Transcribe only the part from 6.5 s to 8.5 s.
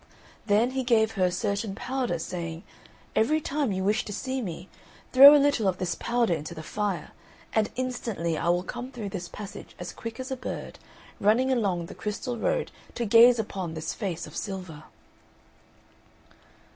the fire, and instantly I